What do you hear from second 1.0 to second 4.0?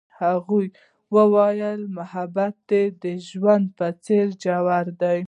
وویل محبت یې د ژوند په